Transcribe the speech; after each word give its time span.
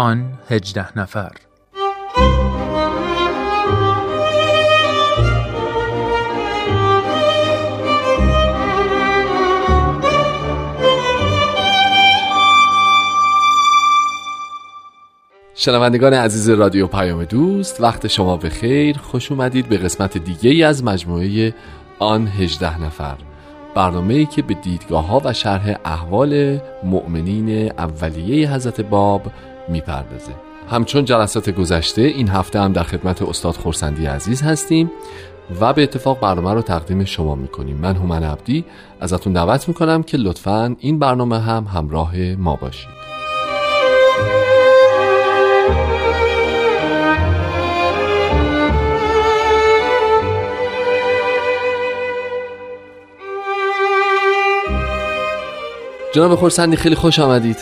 آن 0.00 0.32
هجده 0.50 0.98
نفر. 0.98 1.32
شنوندگان 15.54 16.14
عزیز 16.14 16.50
رادیو 16.50 16.86
پیام 16.86 17.24
دوست 17.24 17.80
وقت 17.80 18.06
شما 18.06 18.36
به 18.36 18.48
خیر. 18.48 18.98
خوش 18.98 19.32
اومدید 19.32 19.68
به 19.68 19.76
قسمت 19.76 20.18
دیگه 20.18 20.50
ای 20.50 20.62
از 20.62 20.84
مجموعه 20.84 21.54
آن 21.98 22.28
هجده 22.28 22.82
نفر. 22.82 23.29
برنامه 23.74 24.14
ای 24.14 24.26
که 24.26 24.42
به 24.42 24.54
دیدگاه 24.54 25.06
ها 25.06 25.22
و 25.24 25.32
شرح 25.32 25.76
احوال 25.84 26.58
مؤمنین 26.84 27.72
اولیه 27.78 28.52
حضرت 28.52 28.80
باب 28.80 29.22
می‌پردازه. 29.68 30.32
همچون 30.70 31.04
جلسات 31.04 31.50
گذشته 31.50 32.02
این 32.02 32.28
هفته 32.28 32.60
هم 32.60 32.72
در 32.72 32.82
خدمت 32.82 33.22
استاد 33.22 33.54
خورسندی 33.54 34.06
عزیز 34.06 34.42
هستیم 34.42 34.90
و 35.60 35.72
به 35.72 35.82
اتفاق 35.82 36.20
برنامه 36.20 36.54
رو 36.54 36.62
تقدیم 36.62 37.04
شما 37.04 37.34
می‌کنیم. 37.34 37.76
من 37.76 37.96
هومن 37.96 38.22
عبدی 38.22 38.64
ازتون 39.00 39.32
دعوت 39.32 39.68
می‌کنم 39.68 40.02
که 40.02 40.16
لطفا 40.16 40.76
این 40.78 40.98
برنامه 40.98 41.40
هم 41.40 41.64
همراه 41.64 42.16
ما 42.18 42.56
باشید. 42.56 42.99
جناب 56.14 56.34
خورسندی 56.34 56.76
خیلی 56.76 56.94
خوش 56.94 57.18
آمدید. 57.18 57.56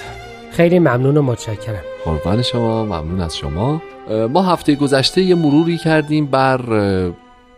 خیلی 0.51 0.79
ممنون 0.79 1.17
و 1.17 1.23
متشکرم. 1.23 1.83
قربان 2.05 2.43
شما 2.43 2.85
ممنون 2.85 3.21
از 3.21 3.37
شما. 3.37 3.83
ما 4.31 4.43
هفته 4.43 4.75
گذشته 4.75 5.23
یه 5.23 5.35
مروری 5.35 5.77
کردیم 5.77 6.27
بر 6.27 6.61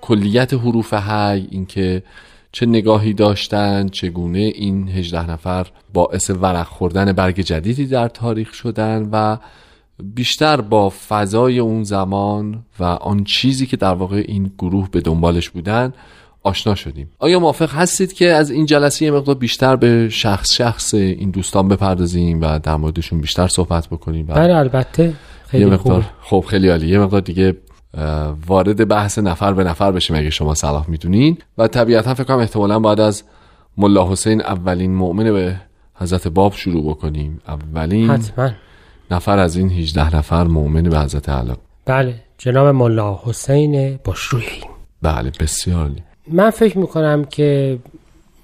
کلیت 0.01 0.55
حروف 0.55 0.95
هی 0.95 1.49
اینکه 1.51 2.03
چه 2.53 2.67
نگاهی 2.67 3.15
داشتن 3.15 3.89
چگونه 3.89 4.39
این 4.39 4.89
هجده 4.89 5.31
نفر 5.31 5.67
باعث 5.93 6.31
ورق 6.31 6.67
خوردن 6.67 7.13
برگ 7.13 7.41
جدیدی 7.41 7.87
در 7.87 8.09
تاریخ 8.09 8.55
شدن 8.55 9.09
و 9.13 9.37
بیشتر 10.03 10.61
با 10.61 10.93
فضای 11.09 11.59
اون 11.59 11.85
زمان 11.85 12.65
و 12.81 12.85
آن 12.85 13.25
چیزی 13.25 13.67
که 13.67 13.77
در 13.77 13.95
واقع 13.95 14.25
این 14.29 14.53
گروه 14.59 14.91
به 14.91 15.01
دنبالش 15.01 15.51
بودن 15.51 15.93
آشنا 16.43 16.75
شدیم. 16.75 17.11
آیا 17.19 17.41
موافق 17.41 17.71
هستید 17.75 18.13
که 18.13 18.33
از 18.33 18.51
این 18.51 18.67
جلسه 18.67 19.05
یه 19.05 19.11
مقدار 19.11 19.35
بیشتر 19.35 19.77
به 19.77 20.09
شخص 20.09 20.53
شخص 20.53 20.95
این 20.95 21.31
دوستان 21.31 21.69
بپردازیم 21.69 22.41
و 22.41 22.59
در 22.59 22.77
موردشون 22.77 23.21
بیشتر 23.21 23.49
صحبت 23.49 23.89
بکنیم 23.89 24.27
بله 24.27 24.55
البته. 24.55 25.15
خیلی 25.47 25.65
یه 25.65 25.71
مقدار 25.71 26.07
خب 26.21 26.45
خیلی 26.49 26.69
عالی. 26.69 26.89
یه 26.89 26.99
مقدار 26.99 27.21
دیگه 27.21 27.57
وارد 28.47 28.89
بحث 28.89 29.19
نفر 29.19 29.53
به 29.53 29.65
نفر 29.65 29.93
بشیم 29.93 30.17
اگه 30.17 30.31
شما 30.31 30.55
صلاح 30.55 30.91
می‌دونین. 30.91 31.39
و 31.59 31.69
طبیعتا 31.69 32.15
فکر 32.15 32.25
کنم 32.25 32.39
احتمالا 32.39 32.81
بعد 32.81 33.01
از 33.01 33.23
ملا 33.77 34.13
حسین 34.13 34.41
اولین 34.41 34.95
مؤمن 34.95 35.33
به 35.33 35.57
حضرت 35.95 36.29
باب 36.29 36.53
شروع 36.53 36.91
بکنیم. 36.91 37.41
اولین 37.49 38.11
حتما. 38.11 38.51
نفر 39.11 39.39
از 39.39 39.57
این 39.57 39.71
18 39.71 40.17
نفر 40.17 40.45
مؤمن 40.45 40.83
به 40.83 40.99
حضرت 40.99 41.29
علا 41.29 41.55
بله 41.87 42.15
جناب 42.39 42.67
ملا 42.67 43.21
حسین 43.25 43.99
باشرویی 44.05 44.61
بله 45.03 45.33
بسیار 45.41 45.91
من 46.33 46.50
فکر 46.50 46.78
می‌کنم 46.78 47.25
که 47.25 47.78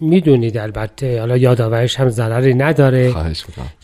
می‌دونید 0.00 0.58
البته 0.58 1.20
حالا 1.20 1.36
یادآوریش 1.36 1.96
هم 2.00 2.08
ضرری 2.08 2.54
نداره 2.54 3.14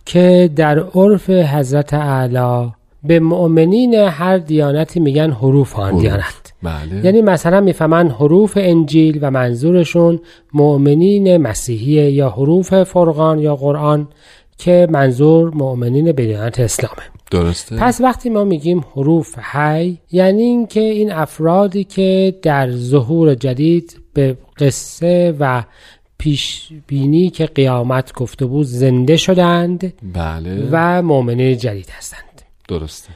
که 0.07 0.51
در 0.57 0.79
عرف 0.79 1.31
حضرت 1.31 1.95
اعلی 1.95 2.73
به 3.05 3.21
مؤمنین 3.21 3.95
هر 3.95 4.39
دیانتی 4.39 5.01
میگن 5.01 5.31
حروف 5.31 5.79
آن 5.79 5.99
دیانت. 5.99 6.53
بله. 6.63 7.05
یعنی 7.05 7.23
مثلا 7.23 7.61
می‌فهمن 7.61 8.09
حروف 8.09 8.53
انجیل 8.57 9.19
و 9.23 9.31
منظورشون 9.31 10.21
مؤمنین 10.53 11.37
مسیحی 11.37 12.13
یا 12.13 12.31
حروف 12.31 12.83
فرقان 12.83 13.39
یا 13.39 13.57
قرآن. 13.57 14.09
که 14.59 14.87
منظور 14.91 15.55
مؤمنین 15.55 16.13
به 16.13 16.27
دیانت 16.27 16.61
اسلامه. 16.61 17.03
درسته؟ 17.31 17.77
پس 17.77 18.01
وقتی 18.01 18.31
ما 18.31 18.45
میگیم 18.45 18.85
حروف 18.97 19.39
هی 19.53 19.99
یعنی 20.13 20.43
اینکه 20.43 20.81
این 20.81 21.13
افرادی 21.13 21.85
که 21.85 22.39
در 22.43 22.71
ظهور 22.71 23.35
جدید 23.35 24.01
به 24.15 24.37
قصه 24.59 25.37
و 25.41 25.63
پیش 26.19 26.69
بینی 26.87 27.31
که 27.31 27.47
قیامت 27.47 28.13
گفته 28.13 28.47
بود 28.47 28.67
زنده 28.67 29.17
شدند 29.17 29.93
بله. 30.13 30.69
و 30.71 31.03
مؤمنین 31.03 31.57
جدید 31.57 31.91
هستند. 31.91 32.43
درسته. 32.69 33.09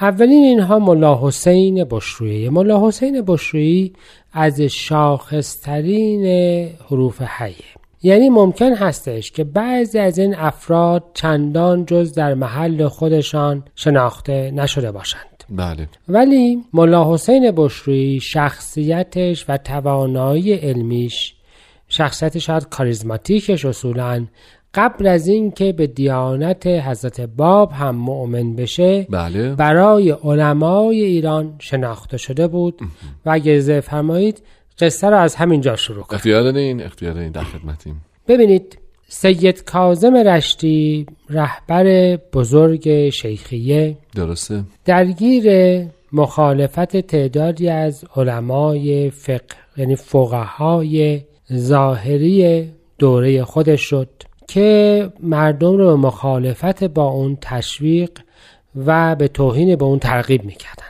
اولین 0.00 0.44
اینها 0.44 0.78
ملا 0.78 1.20
حسین 1.22 1.84
بشرویی 1.84 2.48
ملا 2.48 2.88
حسین 2.88 3.22
بشرویی 3.26 3.92
از 4.32 4.60
شاخصترین 4.60 6.24
حروف 6.90 7.22
حیه. 7.22 7.77
یعنی 8.02 8.28
ممکن 8.28 8.74
هستش 8.74 9.30
که 9.30 9.44
بعضی 9.44 9.98
از 9.98 10.18
این 10.18 10.34
افراد 10.34 11.04
چندان 11.14 11.86
جز 11.86 12.12
در 12.12 12.34
محل 12.34 12.88
خودشان 12.88 13.64
شناخته 13.74 14.50
نشده 14.50 14.92
باشند. 14.92 15.44
بله. 15.50 15.88
ولی 16.08 16.64
ملا 16.72 17.14
حسین 17.14 17.52
بشرویی 17.56 18.20
شخصیتش 18.20 19.44
و 19.48 19.56
توانایی 19.56 20.52
علمیش 20.52 21.34
شخصیت 21.88 22.38
شاید 22.38 22.68
کاریزماتیکش 22.68 23.64
اصولا 23.64 24.26
قبل 24.74 25.06
از 25.06 25.28
اینکه 25.28 25.72
به 25.72 25.86
دیانت 25.86 26.66
حضرت 26.66 27.20
باب 27.20 27.72
هم 27.72 27.96
مؤمن 27.96 28.56
بشه 28.56 29.06
بله. 29.10 29.54
برای 29.54 30.10
علمای 30.10 31.00
ایران 31.00 31.54
شناخته 31.58 32.16
شده 32.16 32.46
بود. 32.48 32.80
و 33.26 33.30
اگر 33.30 33.80
فرمایید 33.80 34.42
قصه 34.80 35.06
رو 35.06 35.16
از 35.16 35.34
همینجا 35.34 35.76
شروع 35.76 36.02
کنیم. 36.02 36.16
اختیار 36.16 36.42
دارین 36.42 36.82
اختیار 36.82 37.12
دارین 37.12 37.30
در 37.30 37.42
خدمتیم. 37.42 38.04
ببینید 38.28 38.78
سید 39.08 39.64
کازم 39.64 40.16
رشتی 40.16 41.06
رهبر 41.30 42.16
بزرگ 42.16 43.10
شیخیه 43.10 43.96
درسته. 44.14 44.64
درگیر 44.84 45.44
مخالفت 46.12 46.96
تعدادی 46.96 47.68
از 47.68 48.04
علمای 48.16 49.10
فقه 49.10 49.56
یعنی 49.76 49.96
فقهای 49.96 51.22
ظاهری 51.54 52.68
دوره 52.98 53.44
خودش 53.44 53.80
شد 53.80 54.08
که 54.48 55.08
مردم 55.22 55.76
رو 55.76 55.86
به 55.86 55.94
مخالفت 55.94 56.84
با 56.84 57.04
اون 57.04 57.38
تشویق 57.40 58.10
و 58.86 59.16
به 59.16 59.28
توهین 59.28 59.76
به 59.76 59.84
اون 59.84 59.98
ترغیب 59.98 60.44
می‌کردند 60.44 60.87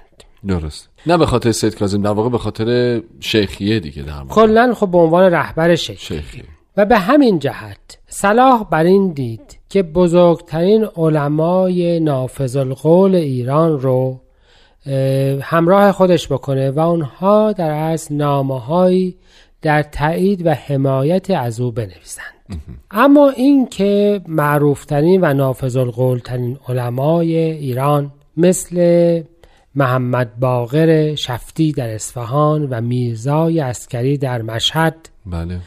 درست. 0.49 0.89
نه 1.07 1.17
به 1.17 1.27
خاطر 1.27 1.53
سید 1.53 1.75
کاظم 1.75 2.03
در 2.03 2.11
واقع 2.11 2.29
به 2.29 2.39
خاطر 2.39 3.01
شیخیه 3.21 3.81
دیگه 3.81 4.03
در 4.03 4.13
واقع 4.13 4.35
کلا 4.35 4.75
خب 4.75 4.91
به 4.91 4.99
عنوان 4.99 5.33
رهبر 5.33 5.75
شیخیه. 5.75 6.19
شیخی 6.19 6.43
و 6.77 6.85
به 6.85 6.99
همین 6.99 7.39
جهت 7.39 7.99
صلاح 8.09 8.65
بر 8.71 8.85
این 8.85 9.13
دید 9.13 9.59
که 9.69 9.83
بزرگترین 9.83 10.85
علمای 10.97 12.01
نافذ 12.01 12.57
القول 12.57 13.15
ایران 13.15 13.81
رو 13.81 14.21
همراه 15.43 15.93
خودش 15.93 16.33
بکنه 16.33 16.71
و 16.71 16.81
اونها 16.81 17.53
در 17.53 17.71
اصل 17.71 18.15
نامه 18.15 19.15
در 19.63 19.83
تایید 19.83 20.47
و 20.47 20.51
حمایت 20.51 21.31
از 21.31 21.61
او 21.61 21.73
بنویسند. 21.73 22.35
اما 22.91 23.31
این 23.31 23.67
که 23.67 24.21
معروفترین 24.29 25.21
و 25.25 25.35
نافذ 25.35 25.77
القول 25.77 26.19
ترین 26.19 26.59
علمای 26.69 27.37
ایران 27.37 28.13
مثل 28.37 28.77
محمد 29.78 30.41
باقر 30.41 31.15
شفتی 31.15 31.72
در 31.72 31.94
اصفهان 31.94 32.69
و 32.71 32.81
میرزای 32.81 33.61
اسکری 33.61 34.19
در 34.19 34.43
مشهد. 34.43 35.08
بله. 35.26 35.61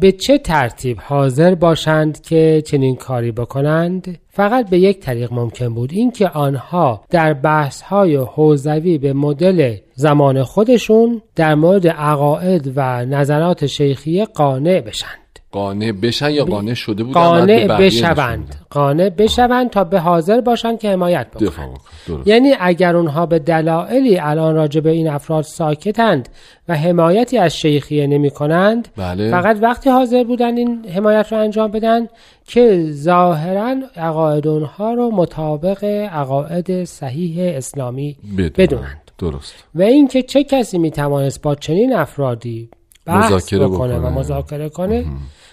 به 0.00 0.12
چه 0.12 0.38
ترتیب 0.38 0.98
حاضر 1.00 1.54
باشند 1.54 2.20
که 2.20 2.62
چنین 2.66 2.96
کاری 2.96 3.32
بکنند؟ 3.32 4.18
فقط 4.28 4.70
به 4.70 4.78
یک 4.78 5.00
طریق 5.00 5.32
ممکن 5.32 5.74
بود 5.74 5.90
اینکه 5.92 6.28
آنها 6.28 7.04
در 7.10 7.34
بحث 7.34 7.82
های 7.82 8.16
حوزوی 8.16 8.98
به 8.98 9.12
مدل 9.12 9.76
زمان 9.94 10.42
خودشون 10.42 11.22
در 11.36 11.54
مورد 11.54 11.88
عقاید 11.88 12.72
و 12.76 13.04
نظرات 13.04 13.66
شیخیه 13.66 14.24
قانع 14.24 14.80
بشند 14.80 15.23
قانع 15.54 15.92
بشن 15.92 16.30
یا 16.30 16.44
قانع 16.44 16.74
شده 16.74 17.04
بودن 17.04 17.20
قانع 17.20 17.66
بشوند. 17.66 18.54
قانع 18.70 19.08
بشوند 19.08 19.70
تا 19.70 19.84
به 19.84 20.00
حاضر 20.00 20.40
باشند 20.40 20.78
که 20.78 20.90
حمایت 20.90 21.26
بکنند. 21.30 21.78
یعنی 22.26 22.54
اگر 22.60 22.96
اونها 22.96 23.26
به 23.26 23.38
دلایلی 23.38 24.18
الان 24.18 24.54
راجع 24.54 24.80
به 24.80 24.90
این 24.90 25.08
افراد 25.08 25.44
ساکتند 25.44 26.28
و 26.68 26.76
حمایتی 26.76 27.38
از 27.38 27.56
شیخیه 27.56 28.06
نمی 28.06 28.30
کنند 28.30 28.88
بله. 28.96 29.30
فقط 29.30 29.58
وقتی 29.62 29.90
حاضر 29.90 30.24
بودن 30.24 30.56
این 30.56 30.86
حمایت 30.94 31.32
رو 31.32 31.38
انجام 31.38 31.70
بدن 31.70 32.08
که 32.46 32.86
ظاهرا 32.90 33.76
عقاید 33.96 34.46
اونها 34.46 34.94
رو 34.94 35.10
مطابق 35.10 35.84
عقاید 36.12 36.84
صحیح 36.84 37.56
اسلامی 37.56 38.16
بدونند. 38.56 39.10
درست. 39.18 39.54
و 39.74 39.82
اینکه 39.82 40.22
چه 40.22 40.44
کسی 40.44 40.78
می 40.78 40.90
توانست 40.90 41.42
با 41.42 41.54
چنین 41.54 41.96
افرادی 41.96 42.68
بحث 43.06 43.32
مذاکره 43.32 43.68
بکنه 43.68 43.98
بکنه. 43.98 44.08
و 44.08 44.18
مذاکره 44.18 44.68
کنه 44.68 45.04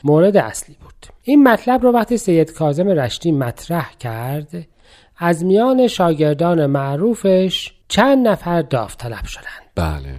مورد 0.04 0.38
اصلی 0.38 0.76
بود. 0.82 0.94
این 1.24 1.44
مطلب 1.44 1.84
رو 1.84 1.92
وقتی 1.92 2.18
سید 2.18 2.54
کاظم 2.54 2.88
رشتی 2.88 3.32
مطرح 3.32 3.92
کرد 4.00 4.68
از 5.18 5.46
میان 5.46 5.88
شاگردان 5.88 6.66
معروفش 6.66 7.74
چند 7.88 8.28
نفر 8.28 8.62
داوطلب 8.62 9.26
شدند. 9.26 9.64
بله. 9.76 10.16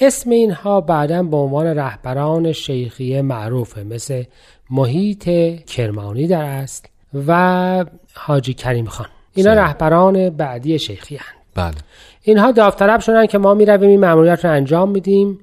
اسم 0.00 0.30
اینها 0.30 0.80
بعدا 0.80 1.22
به 1.22 1.36
عنوان 1.36 1.66
رهبران 1.66 2.52
شیخیه 2.52 3.22
معروفه 3.22 3.82
مثل 3.82 4.24
محیط 4.70 5.28
کرمانی 5.64 6.26
در 6.26 6.42
است 6.42 6.88
و 7.26 7.84
حاجی 8.14 8.54
کریم 8.54 8.86
خان. 8.86 9.06
اینا. 9.34 9.52
رهبران 9.52 10.30
بعدی 10.30 10.78
شیخی 10.78 11.16
هن. 11.16 11.34
بله. 11.54 11.74
اینها 12.22 12.52
داوطلب 12.52 13.00
شدن 13.00 13.26
که 13.26 13.38
ما 13.38 13.54
می 13.54 13.64
رویم 13.64 13.90
این 13.90 14.00
مأموریت 14.00 14.44
رو 14.44 14.50
انجام 14.50 14.90
میدیم. 14.90 15.38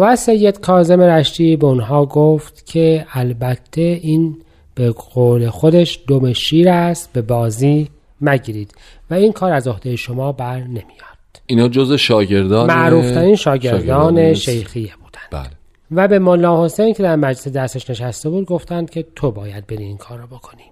و 0.00 0.16
سید 0.16 0.60
کاظم 0.60 1.00
رشتی 1.00 1.56
به 1.56 1.66
اونها 1.66 2.06
گفت 2.06 2.66
که 2.66 3.06
البته 3.12 4.00
این 4.02 4.36
به 4.74 4.90
قول 4.90 5.50
خودش 5.50 6.00
دم 6.08 6.32
شیر 6.32 6.68
است 6.68 7.12
به 7.12 7.22
بازی 7.22 7.88
مگیرید 8.20 8.74
و 9.10 9.14
این 9.14 9.32
کار 9.32 9.52
از 9.52 9.68
عهده 9.68 9.96
شما 9.96 10.32
بر 10.32 10.58
نمیاد. 10.58 10.84
اینا 11.46 11.68
جز 11.68 11.92
شاگردان 11.92 12.66
معروفترین 12.66 13.36
شاگردان 13.36 14.34
شیخیه 14.34 14.92
بودند 14.96 15.03
بله 15.03 15.03
و 15.96 16.08
به 16.08 16.18
ملا 16.18 16.64
حسین 16.64 16.94
که 16.94 17.02
در 17.02 17.16
مجلس 17.16 17.48
دستش 17.48 17.90
نشسته 17.90 18.30
بود 18.30 18.46
گفتند 18.46 18.90
که 18.90 19.06
تو 19.16 19.30
باید 19.30 19.66
بری 19.66 19.84
این 19.84 19.96
کار 19.96 20.18
رو 20.18 20.26
بکنی. 20.26 20.62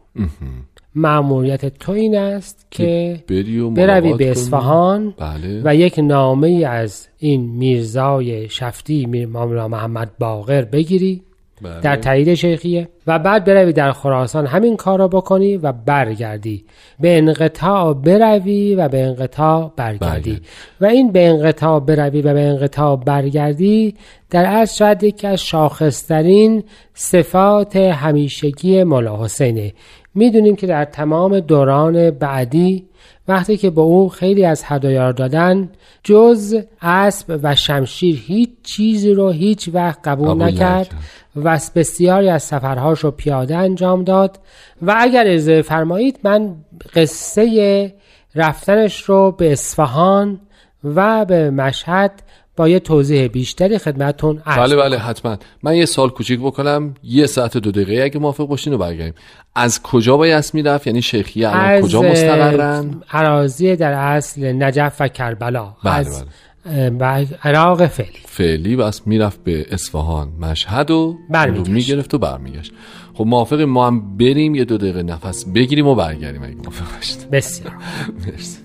مأموریت 0.95 1.67
تو 1.79 1.93
این 1.93 2.17
است 2.17 2.67
که 2.71 3.25
بری 3.29 3.59
و 3.59 3.71
بروی 3.71 4.15
به. 4.15 4.31
اصفهان 4.31 5.15
بله. 5.19 5.63
و 5.65 5.75
یک 5.75 5.99
نامه 5.99 6.67
از 6.67 7.09
این 7.19 7.41
میرزای 7.41 8.49
شفتی 8.49 9.27
ماملا 9.27 9.69
محمد 9.69 10.11
باقر 10.19 10.63
بگیری. 10.63 11.23
بله. 11.63 11.81
در 11.81 11.97
تایید 11.97 12.35
شیخیه 12.35 12.89
و 13.07 13.19
بعد 13.19 13.45
بروی 13.45 13.73
در 13.73 13.93
خراسان 13.93 14.47
همین 14.47 14.77
کار 14.77 14.99
را 14.99 15.09
بکنی 15.09 15.57
و 15.57 15.73
برگردی 15.73 16.65
به 17.01 17.19
انقطاع 17.19 17.95
بروی 17.95 18.75
و 18.75 18.89
به 18.89 19.03
انقطاع 19.03 19.73
برگردی 19.77 19.99
برگردی. 19.99 20.41
و 20.81 20.87
این 20.87 21.13
به 21.13 21.29
انقطاع 21.29 21.81
بروی 21.81 22.23
و 22.23 22.35
به 22.35 22.41
انقطاع 22.41 22.97
برگردی 22.97 23.95
در 24.31 24.45
اصل 24.45 24.77
شاید 24.77 25.03
یکی 25.03 25.27
از 25.27 25.41
شاخصترین 25.41 26.65
صفات 26.95 27.77
همیشگی 27.77 28.85
مولا 28.85 29.25
حسینه 29.25 29.73
می‌دونیم 30.15 30.57
که 30.57 30.67
در 30.67 30.85
تمام 30.85 31.41
دوران 31.41 32.11
بعدی 32.11 32.85
وقتی 33.29 33.57
که 33.57 33.71
به 33.71 33.81
او 33.81 34.09
خیلی 34.09 34.45
از 34.45 34.63
هدایا 34.67 35.05
را 35.07 35.13
دادن 35.13 35.71
جز 36.05 36.63
اسب 36.83 37.41
و 37.43 37.55
شمشیر 37.55 38.23
هیچ 38.27 38.51
چیزی 38.63 39.15
رو 39.15 39.31
هیچ 39.31 39.71
وقت 39.73 40.09
قبول, 40.09 40.29
قبول 40.29 40.43
نکرد. 40.43 40.95
و 41.37 41.61
بسیاری 41.75 42.29
از 42.29 42.43
سفرهاش 42.43 43.01
رو 43.01 43.11
پیاده 43.11 43.57
انجام 43.57 44.05
داد 44.05 44.39
و 44.83 44.95
اگر 44.99 45.27
از 45.27 45.49
فرمایید 45.49 46.19
من 46.25 46.55
قصه 46.95 47.95
رفتنش 48.35 49.03
رو 49.03 49.33
به 49.33 49.53
اصفهان 49.53 50.41
و 50.85 51.25
به 51.25 51.51
مشهد 51.51 52.23
با 52.57 52.69
یه 52.69 52.79
توضیح 52.79 53.27
بیشتری 53.27 53.79
خدمتون 53.79 54.43
عرض 54.47 54.59
بله 54.59 54.77
بله 54.77 54.99
حتما. 54.99 55.37
من 55.63 55.77
یه 55.77 55.85
سال 55.85 56.09
کوچیک 56.09 56.41
بکنم 56.41 56.95
یه 57.03 57.27
ساعت 57.27 57.57
دو 57.57 57.71
دقیقه 57.71 58.03
اگه 58.03 58.19
موافق 58.21 58.47
باشین 58.47 58.73
و 58.73 58.79
برگردیم. 58.79 59.15
از 59.55 59.83
کجا 59.83 60.17
بایست 60.17 60.55
می‌رفت 60.55 60.87
یعنی 60.87 61.03
شیخیه 61.03 61.49
الان 61.49 61.61
از 61.61 61.85
کجا 61.85 62.03
مستقرن؟ 62.03 63.03
عراضی 63.11 63.77
در 63.77 63.93
اصل 63.93 64.63
نجف 64.63 64.97
و 65.01 65.09
کربلا. 65.09 65.75
بله، 65.85 65.95
از 65.95 66.25
اه، 66.67 66.89
و 66.89 67.25
عراق 67.43 67.87
فعلی. 67.87 68.19
فعلی 68.25 68.77
بس 68.77 69.07
می‌رفت 69.07 69.45
به 69.45 69.67
اصفهان. 69.71 70.29
مشهد 70.41 70.91
و 70.91 71.17
برمیگشت. 71.31 71.69
رو 71.69 71.75
می‌گرفت 71.75 72.15
و 72.15 72.19
برمیگشت. 72.19 72.73
خب 73.15 73.25
موافقیم 73.27 73.69
ما 73.69 73.87
هم 73.87 74.17
بریم 74.17 74.55
یه 74.55 74.65
دو 74.65 74.79
دقیقه 74.79 75.03
نفس 75.03 75.45
بگیریم 75.55 75.87
و 75.87 75.95
برگردیم 75.95 76.43
اگه 76.43 76.55
موافق 76.55 76.97
باشید. 76.97 77.31
بسیار. 77.31 77.73
مرسی. 78.27 78.59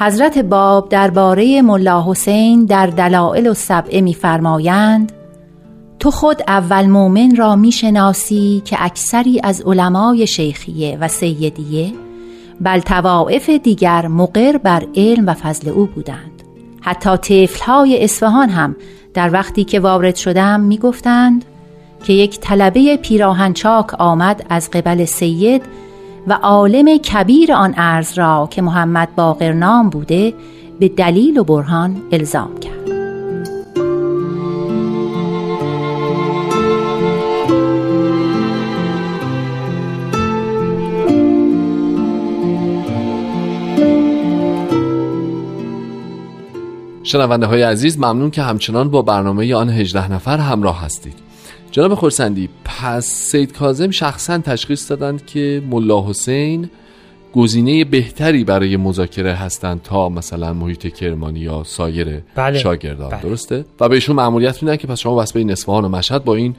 حضرت 0.00 0.38
باب 0.38 0.88
درباره 0.88 1.62
ملا 1.62 2.04
حسین 2.06 2.64
در 2.64 2.86
دلائل 2.86 3.46
و 3.46 3.54
سبعه 3.54 4.00
می‌فرمایند 4.00 5.12
تو 5.98 6.10
خود 6.10 6.42
اول 6.48 6.86
مؤمن 6.86 7.36
را 7.36 7.56
می‌شناسی 7.56 8.62
که 8.64 8.76
اکثری 8.80 9.40
از 9.42 9.60
علمای 9.60 10.26
شیخیه 10.26 10.98
و 11.00 11.08
سیدیه 11.08 11.92
بل 12.60 12.80
توائف 12.80 13.50
دیگر 13.50 14.06
مقر 14.06 14.58
بر 14.58 14.86
علم 14.96 15.26
و 15.26 15.34
فضل 15.34 15.68
او 15.68 15.86
بودند. 15.86 16.42
حتی 16.80 17.16
طفلهای 17.16 18.04
اصفهان 18.04 18.48
هم 18.48 18.76
در 19.14 19.32
وقتی 19.32 19.64
که 19.64 19.80
وارد 19.80 20.16
شدم 20.16 20.60
می‌گفتند 20.60 21.44
که 22.04 22.12
یک 22.12 22.40
طلبه 22.40 22.96
پیراهنچاک 22.96 23.94
آمد 23.94 24.46
از 24.48 24.70
قبل 24.70 25.04
سید 25.04 25.62
و 26.28 26.32
عالم 26.32 26.98
کبیر 26.98 27.52
آن 27.52 27.74
ارز 27.76 28.18
را 28.18 28.48
که 28.50 28.62
محمد 28.62 29.08
باقر 29.16 29.52
نام 29.52 29.90
بوده 29.90 30.34
به 30.80 30.88
دلیل 30.88 31.38
و 31.38 31.44
برهان 31.44 32.02
الزام 32.12 32.58
کرد. 32.60 32.78
شنونده 47.02 47.46
های 47.46 47.62
عزیز 47.62 47.98
ممنون 47.98 48.30
که 48.30 48.42
همچنان 48.42 48.90
با 48.90 49.02
برنامه 49.02 49.54
آن 49.54 49.70
18 49.70 50.12
نفر 50.12 50.36
همراه 50.36 50.84
هستید. 50.84 51.27
جناب 51.78 51.94
خورسندی 51.94 52.48
پس 52.64 53.06
سید 53.06 53.52
کاظم 53.52 53.90
شخصا 53.90 54.38
تشخیص 54.38 54.90
دادند 54.90 55.26
که 55.26 55.62
ملا 55.70 56.08
حسین 56.08 56.70
گزینه 57.34 57.84
بهتری 57.84 58.44
برای 58.44 58.76
مذاکره 58.76 59.32
هستند 59.32 59.82
تا 59.82 60.08
مثلا 60.08 60.52
محیط 60.52 60.94
کرمانی 60.94 61.40
یا 61.40 61.62
سایر 61.64 62.22
بله. 62.34 62.58
شاگردان. 62.58 63.10
بله. 63.10 63.22
درسته؟ 63.22 63.64
و 63.80 63.88
بهشون 63.88 64.16
مأموریت 64.16 64.62
میدن 64.62 64.76
که 64.76 64.86
پس 64.86 64.98
شما 64.98 65.16
بس 65.16 65.32
به 65.32 65.52
اصفهان 65.52 65.84
و 65.84 65.88
مشهد 65.88 66.24
با 66.24 66.34
این 66.34 66.56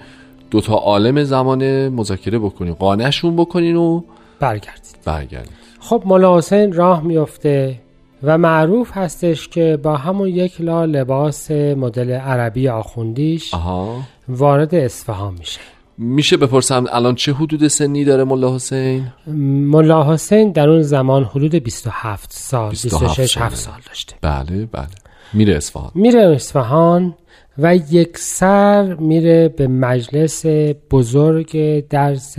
دوتا 0.51 0.73
عالم 0.73 1.23
زمان 1.23 1.89
مذاکره 1.89 2.39
بکنین. 2.39 2.73
قانعشون 2.73 3.35
بکنین 3.35 3.75
و 3.75 4.01
برگردید. 4.39 4.97
برگردید. 5.05 5.51
خب 5.79 6.03
مولا 6.05 6.37
حسین 6.37 6.73
راه 6.73 7.03
میفته 7.03 7.79
و 8.23 8.37
معروف 8.37 8.91
هستش 8.93 9.47
که 9.47 9.79
با 9.83 9.97
همون 9.97 10.27
یک 10.27 10.61
لا 10.61 10.85
لباس 10.85 11.51
مدل 11.51 12.11
عربی 12.11 12.67
آخوندیش 12.67 13.53
آها. 13.53 13.95
وارد 14.29 14.75
اصفهان 14.75 15.33
میشه. 15.39 15.59
میشه 15.97 16.37
بپرسم 16.37 16.85
الان 16.91 17.15
چه 17.15 17.33
حدود 17.33 17.67
سنی 17.67 18.05
داره 18.05 18.23
ملا 18.23 18.55
حسین؟ 18.55 19.07
ملا 19.27 20.13
حسین 20.13 20.51
در 20.51 20.69
اون 20.69 20.81
زمان 20.81 21.23
حدود 21.23 21.55
27 21.55 22.33
سال 22.33 22.69
27 22.69 23.03
26 23.03 23.33
ساله. 23.33 23.45
7 23.45 23.55
سال 23.55 23.73
داشته. 23.87 24.15
بله 24.21 24.65
بله. 24.71 24.87
میره 25.33 25.55
اصفهان. 25.55 25.91
میره 25.95 26.19
اصفهان 26.21 27.15
و 27.57 27.75
یک 27.75 28.17
سر 28.17 28.93
میره 28.93 29.47
به 29.47 29.67
مجلس 29.67 30.45
بزرگ 30.91 31.87
درس 31.87 32.35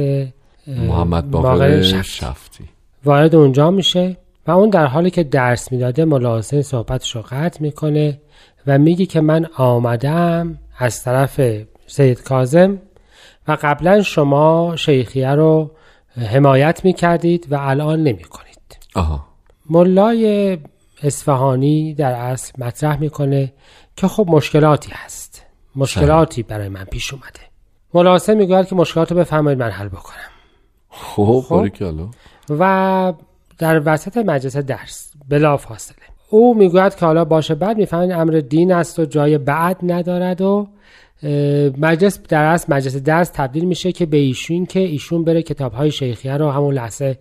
محمد 0.66 1.30
باقر. 1.30 1.82
شفتی. 2.02 2.64
وارد 3.04 3.34
اونجا 3.34 3.70
میشه. 3.70 4.16
و 4.46 4.50
اون 4.50 4.70
در 4.70 4.86
حالی 4.86 5.10
که 5.10 5.24
درس 5.24 5.72
می‌داده 5.72 6.04
مولا 6.04 6.38
حسین 6.38 6.62
صحبتش 6.62 7.16
رو 7.16 7.22
قطع 7.30 7.62
می‌کنه 7.62 8.20
و 8.66 8.78
میگه 8.78 9.06
که 9.06 9.20
من 9.20 9.46
آمدم 9.56 10.58
از 10.78 11.04
طرف 11.04 11.40
سید 11.86 12.22
کازم 12.22 12.78
و 13.48 13.56
قبلا 13.62 14.02
شما 14.02 14.76
شیخیه 14.76 15.30
رو 15.30 15.70
حمایت 16.16 16.84
می‌کردید 16.84 17.46
و 17.50 17.56
الان 17.60 18.02
نمی‌کنید. 18.02 18.78
آها. 18.94 19.24
ملای 19.70 20.58
اصفهانی 21.02 21.94
در 21.94 22.12
اصل 22.12 22.52
مطرح 22.58 23.00
می‌کنه 23.00 23.52
که 23.96 24.08
خب 24.08 24.26
مشکلاتی 24.28 24.90
هست. 24.92 25.42
مشکلاتی 25.76 26.42
برای 26.42 26.68
من 26.68 26.84
پیش 26.84 27.12
اومده. 27.14 27.40
مولا 27.94 28.14
حسین 28.14 28.34
می‌گوید 28.34 28.66
که 28.66 28.74
مشکلات 28.74 29.12
رو 29.12 29.18
بفرمایید 29.18 29.58
من 29.58 29.70
حل 29.70 29.88
بکنم. 29.88 30.30
خب. 30.90 31.44
باریکلا. 31.50 32.08
و 32.50 33.12
در 33.60 33.82
وسط 33.84 34.16
مجلس 34.16 34.56
درس. 34.56 35.10
بلا 35.28 35.56
فاصله 35.56 35.96
او 36.30 36.54
می‌گوید 36.54 36.94
که 36.94 37.06
حالا 37.06 37.24
باشه 37.24 37.54
بعد 37.54 37.78
می‌فهمید 37.78 38.10
امر 38.10 38.42
دین 38.48 38.72
است 38.72 38.98
و 38.98 39.04
جای 39.04 39.38
بعد 39.38 39.76
ندارد 39.82 40.40
و 40.40 40.68
مجلس 41.78 42.20
در 42.28 42.44
اصل 42.44 42.74
مجلس 42.74 42.96
درس 42.96 43.30
تبدیل 43.34 43.64
میشه 43.64 43.92
که 43.92 44.06
به 44.06 44.16
ایشون 44.16 44.66
که 44.66 44.80
ایشون 44.80 45.24
بره 45.24 45.42
کتاب 45.42 45.72
های 45.72 45.90
شیخیه 45.90 46.36
رو 46.36 46.50
همون 46.50 46.74
لحظه 46.74 47.18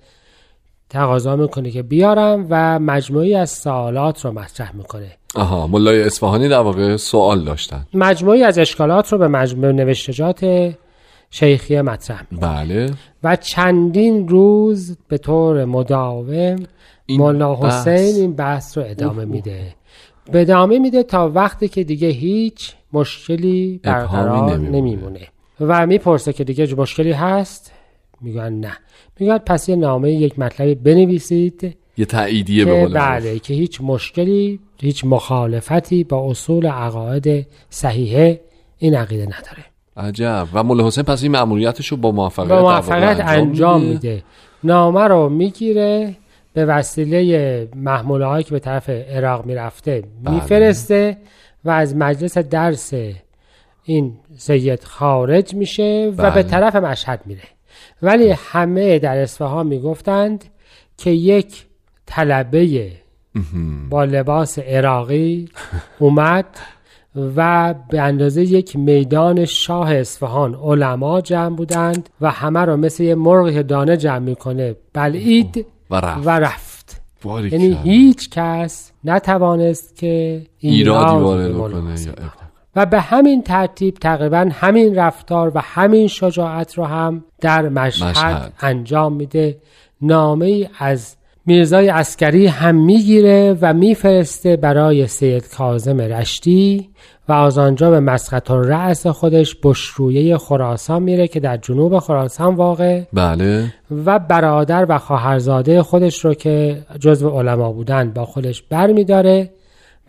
تقاضا 0.89 1.35
می‌کنه 1.35 1.71
که 1.71 1.83
بیارم 1.83 2.47
و 2.49 2.79
مجموعی 2.79 3.35
از 3.35 3.49
سوالات 3.49 4.25
رو 4.25 4.31
مطرح 4.31 4.75
می‌کنه. 4.75 5.11
آها 5.35 5.67
ملای 5.67 6.03
اصفهانی 6.03 6.49
در 6.49 6.59
واقع 6.59 6.97
سوال 6.97 7.43
داشتن. 7.43 7.85
مجموعی 7.93 8.43
از 8.43 8.57
اشکالات 8.57 9.11
رو 9.11 9.17
به 9.17 9.27
مجموع 9.27 9.71
نوشتجات 9.71 10.71
شیخیه 11.31 11.81
مطرح 11.81 12.23
می‌کنه. 12.31 12.49
بله. 12.49 12.93
و 13.23 13.35
چندین 13.35 14.27
روز 14.27 14.97
به 15.07 15.17
طور 15.17 15.65
مداوم 15.65 16.63
این 17.05 17.19
مولا 17.19 17.55
بحث. 17.55 17.87
حسین 17.87 18.21
این 18.21 18.33
بحث 18.33 18.77
رو 18.77 18.83
ادامه 18.87 19.25
میده. 19.25 19.75
به 20.31 20.41
ادامه 20.41 20.79
میده 20.79 21.03
تا 21.03 21.29
وقتی 21.29 21.67
که 21.67 21.83
دیگه 21.83 22.07
هیچ 22.07 22.73
مشکلی 22.93 23.79
برقرار 23.83 24.57
نمیمونه. 24.57 25.27
و 25.61 25.87
می‌پرسه 25.87 26.33
که 26.33 26.43
دیگه 26.43 26.75
مشکلی 26.75 27.11
هست؟ 27.11 27.71
میگن 28.21 28.53
نه. 28.53 28.71
میگن 29.19 29.37
پس 29.37 29.69
یه 29.69 29.75
نامه 29.75 30.11
یک 30.11 30.39
مطلبی 30.39 30.75
بنویسید. 30.75 31.77
یه 31.97 32.05
تاییدیه 32.05 32.65
به 32.65 32.87
بله 32.87 33.39
که 33.39 33.53
هیچ 33.53 33.81
مشکلی 33.81 34.59
هیچ 34.81 35.05
مخالفتی 35.05 36.03
با 36.03 36.29
اصول 36.29 36.67
عقاید 36.67 37.47
صحیحه 37.69 38.41
این 38.77 38.95
عقیده 38.95 39.23
نداره. 39.23 39.65
عجب 39.99 40.47
و 40.53 40.63
مولا 40.63 40.87
حسین 40.87 41.03
پس 41.03 41.23
این 41.23 41.31
مأموریتش 41.31 41.87
رو 41.87 41.97
با 41.97 42.11
موفقیت, 42.11 42.49
با 42.49 42.61
موفقیت 42.61 43.19
انجام, 43.19 43.81
میده. 43.81 44.23
نامه 44.63 45.07
رو 45.07 45.29
می‌گیره 45.29 46.15
به 46.53 46.65
وسیله 46.65 47.67
محموله 47.75 48.25
هایی 48.25 48.43
که 48.43 48.51
به 48.51 48.59
طرف 48.59 48.89
عراق 48.89 49.45
می‌رفته 49.45 50.03
بله. 50.23 50.33
میفرسته 50.35 51.17
و 51.65 51.69
از 51.69 51.95
مجلس 51.95 52.37
درس 52.37 52.93
این 53.83 54.13
سید 54.37 54.83
خارج 54.83 55.53
میشه 55.53 56.13
و 56.17 56.23
به 56.23 56.29
بله. 56.29 56.43
طرف 56.43 56.75
مشهد 56.75 57.21
میره 57.25 57.43
ولی 58.01 58.31
همه 58.31 58.99
در 58.99 59.17
اصفهان 59.17 59.67
می‌گفتند 59.67 60.45
که 60.97 61.09
یک 61.09 61.65
طلبه 62.05 62.91
با 63.89 64.03
لباس 64.03 64.59
عراقی 64.59 65.49
اومد 65.99 66.45
و 67.15 67.73
به 67.89 68.01
اندازه 68.01 68.43
یک 68.43 68.75
میدان 68.75 69.45
شاه 69.45 69.95
اصفهان 69.95 70.55
علما 70.55 71.21
جمع 71.21 71.55
بودند 71.55 72.09
و 72.21 72.31
همه 72.31 72.59
رو 72.59 72.77
مثل 72.77 73.03
یه 73.03 73.15
مرغی 73.15 73.53
که 73.53 73.63
دانه 73.63 73.97
جمع 73.97 74.19
می‌کنه. 74.19 74.75
بلعید 74.93 75.65
و 75.89 75.95
رفت, 75.95 76.25
و 76.25 76.29
رفت. 76.29 77.01
یعنی 77.25 77.77
هیچ 77.83 78.29
کس 78.29 78.91
نتوانست 79.03 79.95
که 79.95 80.45
ایرادی 80.59 81.15
وارد 81.23 81.53
کنه. 81.57 81.95
و 82.75 82.85
به 82.85 83.01
همین 83.01 83.43
ترتیب 83.43 83.93
تقریبا 83.93 84.49
همین 84.53 84.95
رفتار 84.95 85.51
و 85.55 85.61
همین 85.63 86.07
شجاعت 86.07 86.77
رو 86.77 86.85
هم 86.85 87.23
در 87.41 87.69
مشهد, 87.69 88.09
مشهد. 88.09 88.53
انجام 88.61 89.13
میده. 89.13 89.57
نامه 90.01 90.69
از 90.79 91.15
میرزای 91.49 91.89
اسکری 91.89 92.47
هم 92.47 92.75
می‌گیره 92.75 93.57
و 93.61 93.73
میفرسته 93.73 94.55
برای 94.57 95.07
سید 95.07 95.47
کازم 95.47 96.01
رشتی 96.01 96.89
و 97.27 97.33
از 97.33 97.57
آنجا 97.57 97.89
به 97.89 97.99
مسقط 97.99 98.51
رأس 98.51 99.07
خودش 99.07 99.55
بشرویه 99.63 100.37
خراسان 100.37 101.03
میره 101.03 101.27
که 101.27 101.39
در 101.39 101.57
جنوب 101.57 101.99
خراسان 101.99 102.55
واقع. 102.55 103.01
بله. 103.13 103.73
و 104.05 104.19
برادر 104.19 104.85
و 104.89 104.97
خواهرزاده 104.97 105.83
خودش 105.83 106.25
رو 106.25 106.33
که 106.33 106.85
جزو 106.99 107.29
علما 107.29 107.71
بودن 107.71 108.11
با 108.11 108.25
خودش 108.25 108.61
بر 108.61 108.87
میداره 108.87 109.49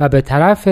و 0.01 0.09
به 0.09 0.21
طرف 0.21 0.69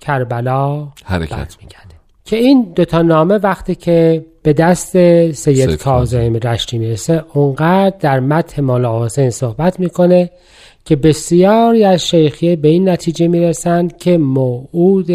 کربلا 0.00 0.88
حرکت. 1.04 1.56
می‌کرده 1.62 1.91
که 2.24 2.36
این 2.36 2.72
دوتا 2.74 3.02
نامه 3.02 3.34
وقتی 3.34 3.74
که 3.74 4.26
به 4.42 4.52
دست 4.52 4.92
سید, 5.32 5.74
کاظم 5.74 6.34
رشتی 6.36 6.78
می‌رسه 6.78 7.24
اونقدر 7.34 7.96
در 8.00 8.20
متن 8.20 8.62
مولا 8.62 9.04
حسین 9.04 9.30
صحبت 9.30 9.80
می‌کنه 9.80 10.30
که 10.84 10.96
بسیاری 10.96 11.84
از 11.84 12.08
شیخیه 12.08 12.56
به 12.56 12.68
این 12.68 12.88
نتیجه 12.88 13.28
می‌رسند 13.28 13.96
که 13.96 14.18
موعود 14.18 15.10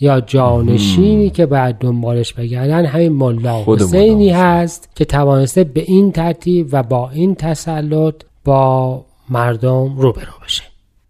یا 0.00 0.20
جانشینی 0.20 1.30
که 1.30 1.46
باید 1.46 1.76
دنبالش 1.78 2.32
بگردن 2.32 2.86
همین 2.86 3.12
ملا 3.12 3.64
حسینی 3.66 4.30
هست 4.30 4.88
که 4.96 5.04
توانسته 5.04 5.64
به 5.64 5.80
این 5.80 6.12
ترتیب 6.12 6.68
و 6.72 6.82
با 6.82 7.10
این 7.10 7.34
تسلط 7.34 8.14
با 8.44 9.04
مردم 9.28 9.96
روبرو 9.96 10.32
بشه. 10.44 10.62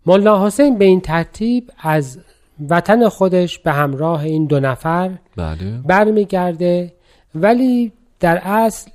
ملا 0.07 0.47
حسین 0.47 0.79
به 0.79 0.85
این 0.85 1.01
ترتیب 1.01 1.71
از 1.79 2.19
وطن 2.71 3.09
خودش 3.09 3.59
به 3.59 3.73
همراه 3.73 4.25
این 4.25 4.47
دو 4.47 4.61
نفر 4.61 5.11
بله. 5.37 5.81
برمیگرده. 5.85 6.93
ولی 7.35 7.93
در 8.21 8.41
اصل 8.45 8.91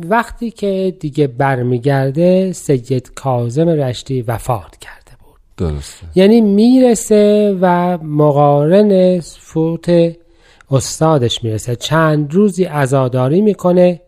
وقتی 0.00 0.50
که 0.50 0.96
دیگه 1.00 1.26
برمیگرده 1.26 2.52
سید 2.52 3.14
کازم 3.14 3.68
رشتی 3.68 4.22
وفات 4.22 4.76
کرده 4.76 5.12
بود. 5.24 5.40
درسته. 5.56 6.06
یعنی 6.14 6.40
می‌رسه 6.40 7.56
و 7.60 7.98
مقارن 8.02 9.20
فوت 9.20 10.16
استادش 10.70 11.44
می‌رسه. 11.44 11.76
چند 11.76 12.34
روزی 12.34 12.64
ازاداری 12.64 13.40
می‌کنه 13.40 14.00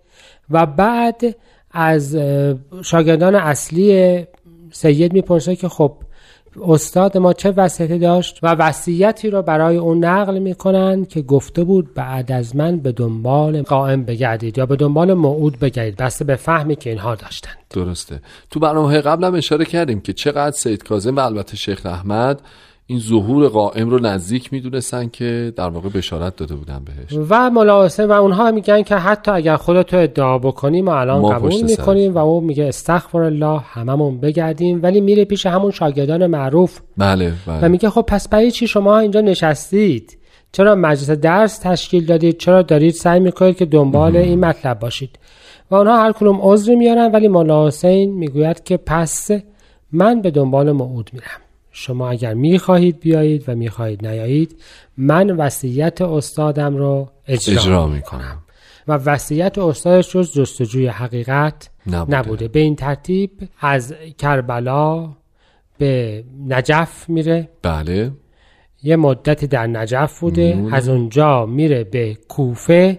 و 0.50 0.66
بعد 0.66 1.36
از 1.70 2.16
شاگردان 2.82 3.34
اصلی 3.34 4.26
سید 4.72 5.12
می‌پرسه 5.12 5.56
که 5.56 5.68
خب 5.68 5.96
استاد 6.62 7.18
ما 7.18 7.32
چه 7.32 7.50
وسیعتی 7.50 7.98
داشت 7.98 8.38
و 8.42 8.54
وصیتی 8.54 9.30
رو 9.30 9.42
برای 9.42 9.76
اون 9.76 10.04
نقل 10.04 10.38
می‌کنن 10.38 11.04
که 11.04 11.22
گفته 11.22 11.64
بود 11.64 11.94
بعد 11.94 12.32
از 12.32 12.56
من 12.56 12.76
به 12.76 12.92
دنبال 12.92 13.62
قائم 13.62 14.04
بگردید 14.04 14.58
یا 14.58 14.66
به 14.66 14.76
دنبال 14.76 15.14
موعود 15.14 15.58
بگردید. 15.58 15.96
بسته 15.96 16.24
به 16.24 16.36
فهمی 16.36 16.76
که 16.76 16.90
اینها 16.90 17.14
داشتند. 17.14 17.56
درسته. 17.70 18.20
تو 18.50 18.60
برنامه 18.60 19.00
قبلم 19.00 19.34
اشاره 19.34 19.64
کردیم 19.64 20.00
که 20.00 20.12
چقدر 20.12 20.56
سید 20.56 20.82
کاظم 20.82 21.16
و 21.16 21.20
البته 21.20 21.56
شیخ 21.56 21.86
احمد 21.86 22.40
این 22.90 22.98
ظهور 22.98 23.48
قائم 23.48 23.90
رو 23.90 23.98
نزدیک 23.98 24.52
می‌دونستن 24.52 25.08
که 25.08 25.52
در 25.56 25.68
واقع 25.68 25.88
بشارت 25.88 26.36
داده 26.36 26.54
بودن 26.54 26.82
بهش. 26.84 27.18
و 27.30 27.50
ملاحظه 27.50 28.06
و 28.06 28.12
اونها 28.12 28.50
میگن 28.50 28.82
که 28.82 28.96
حتی 28.96 29.30
اگر 29.30 29.56
خودتو 29.56 29.96
ادعا 29.96 30.38
بکنی 30.38 30.82
ما 30.82 31.00
الان 31.00 31.20
ما 31.20 31.28
قبول 31.28 31.62
می‌کنیم 31.62 32.14
و 32.14 32.18
اون 32.18 32.44
میگه 32.44 32.68
استغفر 32.68 33.18
الله 33.18 33.60
هممون 33.60 34.20
بگردیم 34.20 34.82
ولی 34.82 35.00
میره 35.00 35.24
پیش 35.24 35.46
همون 35.46 35.70
شاگردان 35.70 36.26
معروف. 36.26 36.80
بله, 36.96 37.32
بله. 37.46 37.64
و 37.64 37.68
میگه 37.68 37.90
خب 37.90 38.02
پس 38.02 38.28
برای 38.28 38.50
چی 38.50 38.66
شما 38.66 38.98
اینجا 38.98 39.20
نشستید؟ 39.20 40.18
چرا 40.52 40.74
مجلس 40.74 41.10
درس 41.10 41.58
تشکیل 41.58 42.06
دادید؟ 42.06 42.38
چرا 42.38 42.62
دارید 42.62 42.94
سعی 42.94 43.20
می‌کنید 43.20 43.56
که 43.56 43.64
دنبال 43.64 44.16
این 44.16 44.40
مطلب 44.40 44.78
باشید؟ 44.78 45.18
و 45.70 45.74
اونها 45.74 46.02
هر 46.02 46.12
کدوم 46.12 46.38
عذری 46.42 46.76
میارن 46.76 47.12
ولی 47.12 47.28
مولا 47.28 47.66
حسین 47.66 48.14
می‌گوید 48.14 48.64
که 48.64 48.76
پس 48.76 49.30
من 49.92 50.22
به 50.22 50.30
دنبال 50.30 50.72
موعود 50.72 51.10
میرم. 51.12 51.47
شما 51.72 52.10
اگر 52.10 52.34
می‌خواهید 52.34 53.00
بیایید 53.00 53.44
و 53.48 53.54
می‌خواهید 53.54 54.06
نیایید 54.06 54.56
من 54.96 55.30
وصیت 55.30 56.02
استادم 56.02 56.76
رو 56.76 57.10
اجرا, 57.26 57.60
اجرا 57.60 57.86
می‌کنم. 57.86 58.38
و 58.88 58.92
وصیت 58.92 59.58
استادش 59.58 60.12
جز 60.12 60.32
جستجوی 60.32 60.86
حقیقت 60.86 61.70
نبوده. 61.86 62.18
نبوده. 62.18 62.48
به 62.48 62.60
این 62.60 62.76
ترتیب 62.76 63.30
از 63.60 63.94
کربلا 64.18 65.08
به 65.78 66.24
نجف 66.48 67.08
میره. 67.08 67.48
بله. 67.62 68.12
یه 68.82 68.96
مدتی 68.96 69.46
در 69.46 69.66
نجف 69.66 70.20
بوده. 70.20 70.68
از 70.72 70.88
اونجا 70.88 71.46
میره 71.46 71.84
به 71.84 72.14
کوفه. 72.28 72.98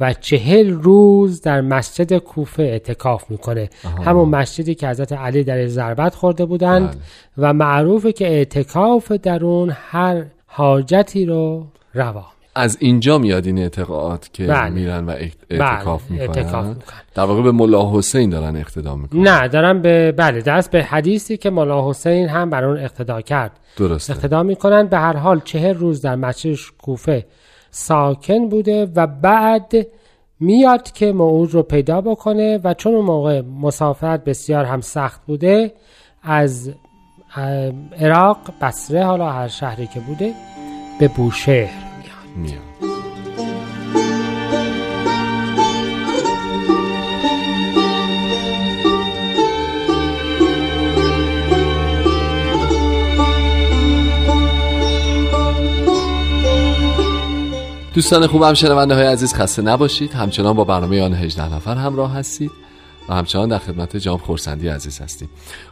و 0.00 0.12
چهل 0.12 0.70
روز 0.70 1.40
در 1.40 1.60
مسجد 1.60 2.18
کوفه 2.18 2.62
اعتکاف 2.62 3.30
می‌کنه. 3.30 3.70
همون 4.04 4.28
مسجدی 4.28 4.74
که 4.74 4.88
حضرت 4.88 5.12
علی 5.12 5.44
در 5.44 5.66
ضربت 5.66 6.14
خورده 6.14 6.44
بودند 6.44 6.88
بله. 6.88 6.98
و 7.38 7.52
معروفه 7.52 8.12
که 8.12 8.26
اعتکاف 8.26 9.12
در 9.12 9.44
اون 9.44 9.72
هر 9.74 10.24
حاجتی 10.46 11.26
رو 11.26 11.66
روا 11.94 12.24
از 12.54 12.76
اینجا 12.80 13.18
میاد 13.18 13.46
این 13.46 13.58
اعتقاد 13.58 14.28
که 14.32 14.46
بله. 14.46 14.70
میرن 14.70 15.04
و 15.04 15.10
اعتکاف 15.50 16.02
بله. 16.10 16.28
می‌کنن؟ 16.28 16.76
در 17.14 17.22
واقع 17.22 17.42
به 17.42 17.52
ملا 17.52 17.98
حسین 17.98 18.30
دارن 18.30 18.56
اقتدا 18.56 18.96
می‌کنن. 18.96 19.28
نه 19.28 19.48
دارن 19.48 19.82
به 19.82 20.12
بله 20.12 20.40
دست 20.40 20.70
به 20.70 20.82
حدیثی 20.82 21.36
که 21.36 21.50
ملا 21.50 21.90
حسین 21.90 22.28
هم 22.28 22.50
بر 22.50 22.64
اون 22.64 22.78
اقتدا 22.78 23.20
کرد. 23.20 23.52
درسته. 23.76 24.12
اقتدا 24.12 24.42
می‌کنن. 24.42 24.86
به 24.86 24.98
هر 24.98 25.16
حال 25.16 25.40
چهر 25.44 25.72
روز 25.72 26.02
در 26.02 26.16
مسجد 26.16 26.56
کوفه 26.82 27.26
ساکن 27.70 28.48
بوده 28.48 28.86
و 28.96 29.06
بعد 29.06 29.72
میاد 30.40 30.92
که 30.92 31.12
موعود 31.12 31.54
رو 31.54 31.62
پیدا 31.62 32.00
بکنه 32.00 32.60
و 32.64 32.74
چون 32.74 32.94
اون 32.94 33.04
موقع 33.04 33.40
مسافرت 33.40 34.24
بسیار 34.24 34.64
هم 34.64 34.80
سخت 34.80 35.26
بوده 35.26 35.72
از 36.22 36.70
عراق 38.00 38.38
بصره 38.62 39.04
حالا 39.04 39.30
هر 39.30 39.48
شهری 39.48 39.86
که 39.86 40.00
بوده 40.00 40.34
به 41.00 41.08
بوشهر 41.08 41.70
میاد, 42.36 42.89
دوستان 58.00 58.26
خوبم 58.26 58.54
شنونده 58.54 58.94
های 58.94 59.06
عزیز 59.06 59.34
خسته 59.34 59.62
نباشید. 59.62 60.12
همچنان 60.12 60.56
با 60.56 60.64
برنامه 60.64 61.02
آن 61.02 61.14
18 61.14 61.54
نفر 61.54 61.74
همراه 61.74 62.12
هستید 62.12 62.50
و 63.08 63.14
همچنان 63.14 63.48
در 63.48 63.58
خدمت 63.58 63.96
جام 63.96 64.18
خورسندی 64.18 64.68
عزیز 64.68 65.00
هستیم. 65.00 65.28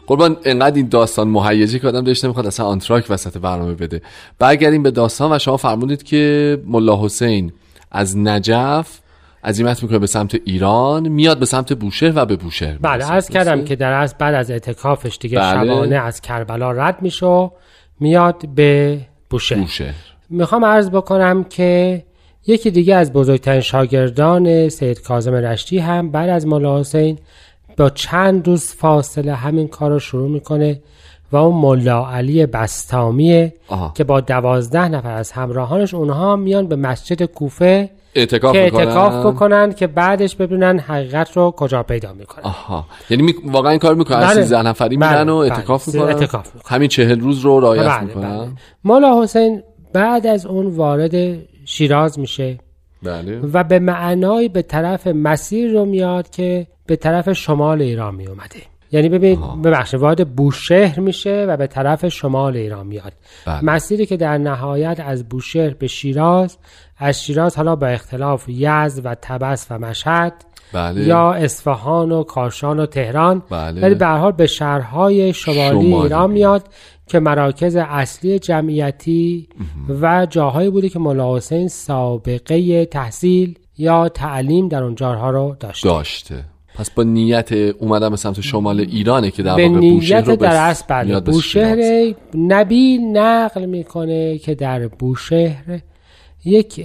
قربان 0.07 0.37
انقدر 0.45 0.77
این 0.77 0.89
داستان 0.89 1.29
مهیجی 1.29 1.79
که 1.79 1.89
آدم 1.89 2.05
داشته 2.05 2.27
نمی‌خواد 2.27 2.47
اصلا 2.47 2.67
آنتراک 2.67 3.07
وسط 3.09 3.39
برنامه 3.39 3.75
بده. 3.75 4.03
برگردیم 4.39 4.83
به 4.83 4.91
داستان 4.91 5.33
و 5.33 5.39
شما 5.39 5.57
فرمودید 5.57 6.03
که 6.03 6.63
ملا 6.67 7.05
حسین 7.05 7.53
از 7.91 8.19
نجف 8.19 8.99
عزیمت 9.45 9.83
می‌کنه 9.83 9.99
به 9.99 10.07
سمت 10.07 10.35
ایران 10.45 11.09
میاد 11.09 11.39
به 11.39 11.47
سمت 11.47 11.73
بوشهر 11.73 12.13
و 12.15 12.27
به 12.27 12.37
بوشهر 12.37 12.79
بله 12.79 13.05
عرض 13.05 13.29
کردم 13.29 13.65
که 13.65 13.77
در 13.77 13.93
از 13.93 14.15
بعد 14.19 14.35
از 14.35 14.51
اعتکافش 14.51 15.19
دیگه 15.21 15.39
بله. 15.39 15.65
شبانه 15.65 15.97
از 15.97 16.21
کربلا 16.21 16.73
رد 16.73 17.03
میشه 17.03 17.51
میاد 18.01 18.49
به 18.55 19.01
بوشهر. 19.31 19.59
بوشهر. 19.59 19.95
می‌خوام 20.31 20.65
عرض 20.65 20.91
بکنم 20.91 21.45
که 21.45 22.05
یکی 22.49 22.71
دیگه 22.71 22.95
از 22.95 23.13
بزرگترین 23.13 23.61
شاگردان 23.61 24.69
سید 24.69 25.03
کاظم 25.03 25.35
رشتی 25.35 25.79
هم 25.79 26.11
بعد 26.11 26.29
از 26.29 26.47
مولا 26.47 26.81
حسین 26.81 27.19
با 27.77 27.91
چند 27.91 28.49
روز 28.49 28.75
فاصله 28.75 29.35
همین 29.35 29.69
کار 29.69 29.91
رو 29.91 29.99
شروع 29.99 30.29
می‌کنه 30.29 30.81
و 31.33 31.37
اون 31.37 31.61
ملا 31.61 32.11
علی 32.11 32.47
بستامیه 32.47 33.55
آها. 33.69 33.93
که 33.97 34.05
با 34.05 34.21
دوازده 34.21 34.89
نفر 34.89 35.13
از 35.13 35.33
همراهانش 35.33 35.95
اونها 35.95 36.37
میان 36.37 36.67
به 36.67 36.77
مسجد 36.77 37.23
کوفه 37.23 37.91
اعتکاف 38.15 38.53
که 38.53 38.63
می‌کنن 38.63 38.81
اعتکاف 38.81 39.27
بکنن 39.27 39.73
که 39.73 39.87
بعدش 39.87 40.37
ببینن 40.37 40.79
حقیقت 40.79 41.37
رو 41.37 41.51
کجا 41.51 41.83
پیدا 41.83 42.13
می‌کنن 42.13 42.45
آها 42.45 42.87
یعنی 43.11 43.23
می... 43.23 43.35
واقعا 43.45 43.71
این 43.71 43.81
کار 43.81 43.95
می‌کنن 43.95 44.21
بله. 44.21 44.35
13 44.35 44.63
نفری 44.63 44.97
میرن 44.97 45.25
بله، 45.25 45.33
و 45.33 45.39
بله. 45.39 45.53
اعتکاف 45.53 45.89
می‌کنن 45.89 46.09
اعتکاف 46.09 46.55
می‌کنن. 46.55 46.77
همین 46.77 46.89
چهل 46.89 47.21
روز 47.21 47.41
رو 47.41 47.61
رعایت 47.61 47.87
بله، 47.87 48.05
می‌کنن 48.05 48.39
بله. 48.39 48.49
مولا 48.85 49.23
حسین 49.23 49.63
بعد 49.93 50.27
از 50.27 50.47
اون 50.47 50.67
وارد 50.67 51.39
شیراز 51.69 52.19
میشه. 52.19 52.59
بله. 53.03 53.41
و 53.53 53.65
به 53.65 53.79
معنای 53.79 54.49
به 54.49 54.63
طرف 54.63 55.07
مسیر 55.07 55.73
رو 55.73 55.85
میاد 55.85 56.31
که 56.31 56.67
به 56.87 56.97
طرف 56.97 57.33
شمال 57.33 57.83
ایران 57.83 58.15
می 58.15 58.27
اومده 58.27 58.63
یعنی 58.93 59.09
ببینید 59.09 59.63
ببخشید 59.65 60.01
وارد 60.01 60.35
بوشهر 60.35 61.01
میشه 61.01 61.47
و 61.49 61.57
به 61.57 61.67
طرف 61.67 62.09
شمال 62.09 62.57
ایران 62.57 62.87
میاد. 62.87 63.13
بله. 63.47 63.65
مسیری 63.65 64.07
که 64.07 64.17
در 64.17 64.39
نهایت 64.39 65.01
از 65.01 65.29
بوشهر 65.29 65.75
به 65.75 65.87
شیراز 65.87 66.59
از 66.99 67.25
شیراز 67.25 67.57
حالا 67.57 67.77
با 67.77 67.87
اختلاف 67.87 68.49
یزد 68.49 69.07
و 69.07 69.15
تبس 69.23 69.67
و 69.71 69.79
مشهد 69.79 70.33
بله. 70.73 71.05
یا 71.05 71.33
اصفهان 71.33 72.13
و 72.13 72.23
کاشان 72.23 72.81
و 72.81 72.87
تهران. 72.87 73.43
بله. 73.51 73.83
ولی 73.83 73.95
به 73.95 74.07
هر 74.07 74.17
حال 74.17 74.33
به 74.33 74.47
شهرهای 74.47 75.33
شمالی 75.33 75.69
شمالی. 75.69 75.95
ایران 75.95 76.31
میاد. 76.31 76.65
که 77.09 77.21
مراکز 77.21 77.77
اصلی 77.77 78.39
جمعیتی 78.39 79.49
و 80.01 80.27
جاهایی 80.31 80.71
بوده 80.71 80.89
که 80.89 80.99
مولا 80.99 81.37
حسین 81.37 81.69
سابقه 81.69 82.85
تحصیل 82.85 83.59
یا 83.79 84.09
تعلیم 84.09 84.69
در 84.69 84.85
اون 84.85 84.95
جاها 84.95 85.31
رو 85.31 85.57
داشته. 85.61 85.89
داشته. 85.89 86.45
پس 86.75 86.91
با 86.91 87.03
نیت 87.03 87.53
اومدن 87.53 88.11
به 88.11 88.17
سمت 88.17 88.41
شمال 88.41 88.81
ایرانه 88.81 89.31
که 89.31 89.43
در 89.43 89.57
به 89.57 89.69
واقع 89.69 89.81
بوشهر 89.81 90.21
رو 90.21 90.37
در 90.37 90.71
بس- 90.71 90.83
بله. 90.83 91.21
بوشهر. 91.21 92.15
نبی 92.35 92.99
نقل 92.99 93.67
می‌کنه 93.67 94.39
که 94.39 94.55
در 94.55 94.89
بوشهر 94.89 95.81
یک 96.45 96.85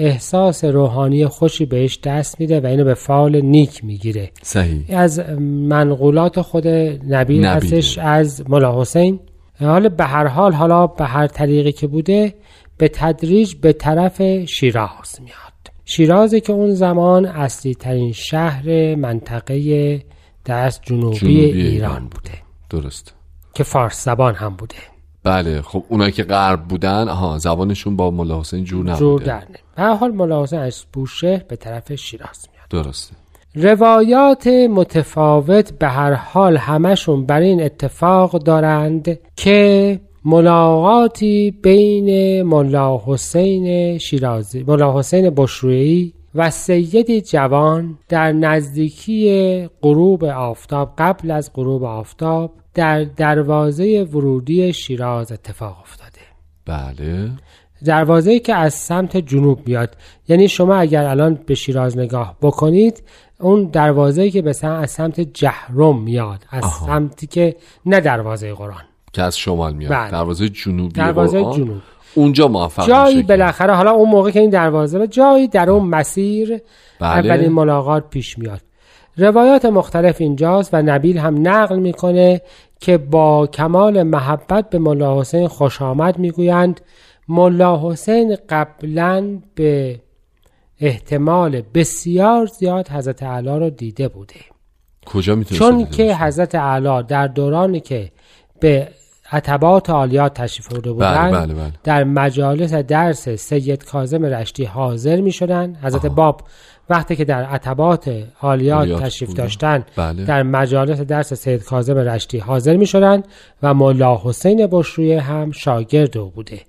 احساس 0.00 0.64
روحانی 0.64 1.26
خوشی 1.26 1.66
بهش 1.66 1.98
دست 2.04 2.40
میده 2.40 2.60
و 2.60 2.66
اینو 2.66 2.84
به 2.84 2.94
فعال 2.94 3.40
نیک 3.40 3.84
می‌گیره. 3.84 4.30
صحیح. 4.42 4.84
از 4.88 5.20
منقولات 5.68 6.40
خود 6.40 6.66
نبیله. 7.08 7.48
هستش 7.48 7.98
از 7.98 8.50
مولا 8.50 8.80
حسین. 8.80 9.20
حالا 9.60 9.88
به 9.88 10.04
هر 10.04 10.26
حال 10.26 10.52
حالا 10.52 10.86
به 10.86 11.04
هر 11.04 11.26
طریقی 11.26 11.72
که 11.72 11.86
بوده 11.86 12.34
به 12.78 12.88
تدریج 12.88 13.54
به 13.54 13.72
طرف 13.72 14.22
شیراز 14.44 15.20
میاد. 15.20 15.48
شیرازی 15.84 16.40
که 16.40 16.52
اون 16.52 16.74
زمان 16.74 17.26
اصلی 17.26 17.74
ترین 17.74 18.12
شهر 18.12 18.94
منطقه 18.94 20.02
دست 20.46 20.82
جنوبی, 20.82 21.16
جنوبی 21.16 21.40
ایران 21.40 21.66
ایران 21.70 22.08
بوده. 22.08 22.32
درست. 22.70 23.14
که 23.54 23.64
فارس 23.64 24.04
زبان 24.04 24.34
هم 24.34 24.56
بوده. 24.56 24.76
بله 25.24 25.62
خب 25.62 25.84
اونایی 25.88 26.12
که 26.12 26.22
غرب 26.22 26.68
بودن 26.68 27.08
آها 27.08 27.38
زبانشون 27.38 27.96
با 27.96 28.10
مولا 28.10 28.40
حسین 28.40 28.64
جور 28.64 28.86
جور 28.86 28.94
نبوده 28.94 29.24
در 29.24 29.46
به 29.76 29.82
هر 29.82 29.94
حال 29.94 30.10
مولا 30.10 30.42
حسین 30.42 30.58
از 30.58 30.84
بوشهر 30.92 31.42
به 31.48 31.56
طرف 31.56 31.94
شیراز 31.94 32.48
میاد. 32.52 32.84
درسته. 32.84 33.14
روایات 33.54 34.46
متفاوت 34.46 35.72
به 35.78 35.88
هر 35.88 36.12
حال 36.12 36.56
همشون 36.56 37.26
بر 37.26 37.40
این 37.40 37.62
اتفاق 37.62 38.38
دارند 38.42 39.18
که 39.36 40.00
ملاقاتی 40.24 41.50
بین 41.62 42.42
ملا 42.42 43.02
حسین 43.06 43.98
شیرازی 43.98 44.64
ملا 44.66 44.98
حسین 44.98 45.30
بشرویی 45.36 46.14
و 46.34 46.50
سیدی 46.50 47.20
جوان 47.20 47.98
در 48.08 48.32
نزدیکی 48.32 49.68
غروب 49.82 50.24
آفتاب 50.24 50.92
قبل 50.98 51.30
از 51.30 51.50
غروب 51.54 51.84
آفتاب 51.84 52.52
در 52.74 53.04
دروازه 53.04 54.02
ورودی 54.02 54.72
شیراز 54.72 55.32
اتفاق 55.32 55.78
افتاده. 55.80 56.20
بله. 56.66 57.30
دروازه‌ای 57.84 58.40
که 58.40 58.54
از 58.54 58.74
سمت 58.74 59.16
جنوب 59.16 59.58
میاد 59.66 59.96
یعنی 60.28 60.48
شما 60.48 60.76
اگر 60.76 61.04
الان 61.04 61.38
به 61.46 61.54
شیراز 61.54 61.98
نگاه 61.98 62.36
بکنید 62.42 63.02
اون 63.40 63.64
دروازه‌ای 63.64 64.30
که 64.30 64.42
به 64.42 64.52
سمت 64.52 64.82
از 64.82 64.90
سمت 64.90 65.20
جهرم 65.20 66.02
میاد 66.02 66.44
از 66.50 66.64
آها. 66.64 66.86
سمتی 66.86 67.26
که 67.26 67.56
نه 67.86 68.00
دروازه 68.00 68.54
قرآن 68.54 68.82
که 69.12 69.22
از 69.22 69.38
شمال 69.38 69.74
میاد 69.74 69.92
بله. 69.92 70.10
دروازه 70.10 70.48
جنوبی 70.48 70.92
دروازه 70.92 71.40
قرآن. 71.40 71.56
جنوب 71.56 71.82
اونجا 72.14 72.48
موفق 72.48 72.86
جایی 72.86 73.22
بالاخره 73.22 73.74
حالا 73.74 73.90
اون 73.90 74.08
موقع 74.08 74.30
که 74.30 74.40
این 74.40 74.50
دروازه 74.50 74.98
به 74.98 75.06
جایی 75.06 75.48
در 75.48 75.70
اون 75.70 75.88
مسیر 75.88 76.60
بله. 77.00 77.10
اولین 77.10 77.52
ملاقات 77.52 78.10
پیش 78.10 78.38
میاد 78.38 78.60
روایات 79.16 79.64
مختلف 79.64 80.16
اینجاست 80.20 80.70
و 80.74 80.82
نبیل 80.82 81.18
هم 81.18 81.48
نقل 81.48 81.78
می‌کنه 81.78 82.40
که 82.80 82.98
با 82.98 83.46
کمال 83.46 84.02
محبت 84.02 84.70
به 84.70 84.78
ملا 84.78 85.20
حسین 85.20 85.48
خوش 85.48 85.82
آمد 85.82 86.18
می‌گویند 86.18 86.80
ملا 87.28 87.90
حسین 87.90 88.36
قبلا 88.48 89.38
به 89.54 90.00
احتمال 90.80 91.62
بسیار 91.74 92.46
زیاد 92.46 92.88
حضرت 92.88 93.22
اعلی 93.22 93.48
رو 93.48 93.70
دیده 93.70 94.08
بوده 94.08 94.34
کجا 95.06 95.34
می‌تونه 95.34 95.58
چون 95.58 95.84
که 95.84 96.16
حضرت 96.16 96.54
اعلی 96.54 97.02
در 97.02 97.26
دورانی 97.26 97.80
که 97.80 98.12
به 98.60 98.88
عتبات 99.32 99.90
عالیات 99.90 100.34
تشریف 100.34 100.68
برده 100.68 100.92
بودند 100.92 101.32
بله، 101.32 101.46
بله، 101.46 101.54
بله. 101.54 101.72
در 101.84 102.04
مجالس 102.04 102.74
درس 102.74 103.28
سید 103.28 103.84
کاظم 103.84 104.24
رشتی 104.24 104.64
حاضر 104.64 105.20
می 105.20 105.32
شدن 105.32 105.76
حضرت 105.82 106.06
باب 106.06 106.42
وقتی 106.90 107.16
که 107.16 107.24
در 107.24 107.44
عتبات 107.44 108.10
عالیات 108.40 109.02
تشریف 109.02 109.30
بودن. 109.30 109.42
داشتن 109.42 109.84
بله. 109.96 110.24
در 110.24 110.42
مجالس 110.42 111.00
درس 111.00 111.34
سید 111.34 111.64
کاظم 111.64 111.98
رشتی 111.98 112.38
حاضر 112.38 112.76
می 112.76 112.86
شدن 112.86 113.22
و 113.62 113.74
مولا 113.74 114.20
حسین 114.24 114.66
بشرویه 114.66 115.20
هم 115.20 115.52
شاگرد 115.52 116.16
او 116.18 116.30
بوده 116.30 116.60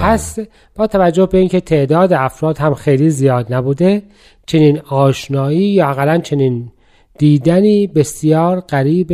پس 0.00 0.38
با 0.76 0.86
توجه 0.86 1.26
به 1.26 1.38
اینکه 1.38 1.60
تعداد 1.60 2.12
افراد 2.12 2.58
هم 2.58 2.74
خیلی 2.74 3.10
زیاد 3.10 3.54
نبوده 3.54 4.02
چنین 4.46 4.80
آشنایی 4.88 5.68
یا 5.68 5.88
اقلا 5.88 6.18
چنین 6.18 6.70
دیدنی 7.18 7.86
بسیار 7.86 8.60
قریب 8.60 9.08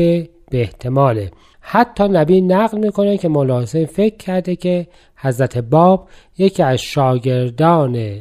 به 0.50 0.60
احتماله 0.60 1.30
حتی 1.60 2.08
نبی 2.08 2.40
نقل 2.40 2.78
می‌کنه 2.78 3.18
که 3.18 3.28
مولا 3.28 3.60
حسین 3.60 3.86
فکر 3.86 4.16
کرده 4.16 4.56
که 4.56 4.86
حضرت 5.16 5.58
باب 5.58 6.08
یکی 6.38 6.62
از 6.62 6.78
شاگردان 6.78 8.18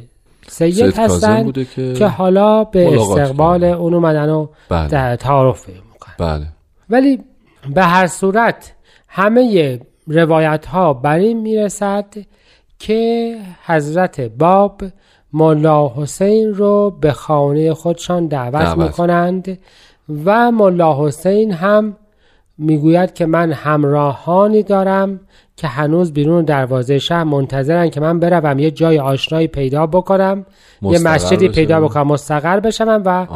سید, 0.48 0.98
هستند 0.98 1.44
بوده 1.44 1.64
که 1.64 1.94
که 1.94 2.06
حالا 2.06 2.64
به 2.64 3.00
استقبال. 3.00 3.64
اون 3.64 3.94
اومدن 3.94 4.30
و 4.30 4.46
بله. 4.68 4.88
در 4.88 5.16
تعارف 5.16 5.68
می‌کنن 5.68 6.14
بله 6.18 6.46
ولی 6.90 7.20
به 7.74 7.82
هر 7.82 8.06
صورت 8.06 8.74
همه 9.08 9.80
روایت 10.06 10.66
ها 10.66 10.94
بر 10.94 11.18
این 11.18 11.40
می‌رسد 11.40 12.06
که 12.86 13.36
حضرت 13.66 14.20
باب 14.20 14.82
ملا 15.32 15.92
حسین 15.96 16.54
رو 16.54 16.98
به 17.00 17.12
خانه 17.12 17.74
خودشان 17.74 18.26
دعوت, 18.26 18.62
دعوت. 18.62 18.78
می‌کنند 18.78 19.58
و 20.24 20.50
ملا 20.50 21.06
حسین 21.06 21.52
هم 21.52 21.96
می‌گوید 22.58 23.14
که 23.14 23.26
من 23.26 23.52
همراهانی 23.52 24.62
دارم 24.62 25.20
که 25.56 25.66
هنوز 25.66 26.12
بیرون 26.12 26.44
دروازه 26.44 26.98
شهر 26.98 27.24
منتظرن 27.24 27.90
که 27.90 28.00
من 28.00 28.20
بروم 28.20 28.58
یه 28.58 28.70
جای 28.70 28.98
آشنایی 28.98 29.46
پیدا 29.46 29.86
بکنم 29.86 30.46
یه 30.82 30.98
مسجدی 30.98 31.48
پیدا. 31.48 31.80
بکنم 31.80 32.06
مستقر 32.06 32.60
بشم 32.60 33.02
و 33.04 33.26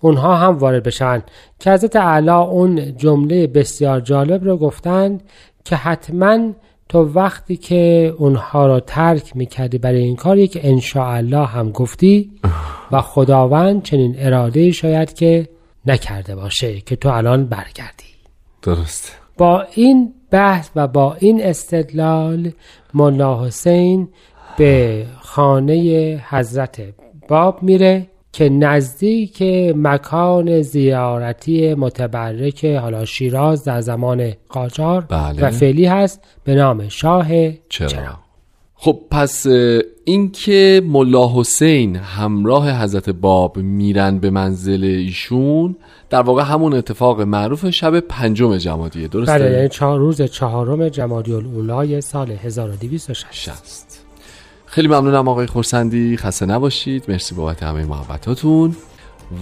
اونها 0.00 0.36
هم 0.36 0.58
وارد 0.58 0.82
بشن 0.82 1.22
که 1.58 1.70
حضرت 1.70 1.96
اعلی 1.96 2.30
اون 2.30 2.96
جمله 2.96 3.46
بسیار 3.46 4.00
جالب 4.00 4.44
رو 4.44 4.56
گفتند 4.56 5.22
که 5.64 5.76
حتما 5.76 6.38
تو 6.92 7.04
وقتی 7.14 7.56
که 7.56 8.14
اونها 8.18 8.66
رو 8.66 8.80
ترک 8.80 9.36
می‌کردی 9.36 9.78
برای 9.78 9.98
این 9.98 10.16
کار 10.16 10.38
یک 10.38 10.60
انشاءالله 10.62 11.46
هم 11.46 11.70
گفتی 11.70 12.30
و 12.90 13.00
خداوند 13.00 13.82
چنین 13.82 14.14
اراده 14.18 14.70
شاید 14.70 15.12
که 15.12 15.48
نکرده 15.86 16.36
باشه 16.36 16.80
که 16.80 16.96
تو 16.96 17.08
الان 17.08 17.46
برگردی. 17.46 18.04
درست 18.62 19.16
با 19.38 19.66
این 19.74 20.14
بحث 20.30 20.70
و 20.76 20.88
با 20.88 21.14
این 21.14 21.42
استدلال 21.42 22.52
ملا 22.94 23.46
حسین 23.46 24.08
به 24.58 25.06
خانه 25.20 26.16
حضرت 26.28 26.82
باب 27.28 27.62
میره. 27.62 28.06
که 28.32 28.48
نزدیک 28.48 29.42
مکان 29.76 30.62
زیارتی 30.62 31.74
متبرک 31.74 32.64
حالا 32.64 33.04
شیراز 33.04 33.64
در 33.64 33.80
زمان 33.80 34.32
قاجار 34.48 35.00
بله. 35.00 35.46
و 35.46 35.50
فعلی 35.50 35.86
هست 35.86 36.20
به 36.44 36.54
نام 36.54 36.88
شاه 36.88 37.28
چرا, 37.68 37.88
چرا. 37.88 38.18
خب 38.74 39.00
پس 39.10 39.46
اینکه 40.04 40.82
ملا 40.86 41.30
حسین 41.34 41.96
همراه 41.96 42.82
حضرت 42.82 43.10
باب 43.10 43.56
میرن 43.56 44.18
به 44.18 44.30
منزل 44.30 44.84
ایشون 44.84 45.76
در 46.10 46.22
واقع 46.22 46.42
همون 46.42 46.74
اتفاق 46.74 47.20
معروف 47.20 47.70
شب 47.70 48.00
پنجم 48.00 48.56
جمادیه 48.56 49.08
درسته؟ 49.08 49.32
بله 49.32 49.50
یعنی 49.50 49.68
چهار 49.68 49.98
روز 49.98 50.22
چهارم 50.22 50.88
جمادی 50.88 51.32
الاولای 51.32 52.00
سال 52.00 52.30
1260 52.30 54.01
خیلی 54.72 54.88
ممنونم 54.88 55.28
آقای 55.28 55.46
خورسندی. 55.46 56.16
خسته 56.16 56.46
نباشید. 56.46 57.04
مرسی 57.08 57.34
بابت 57.34 57.62
همه 57.62 57.84
محبتاتون. 57.84 58.76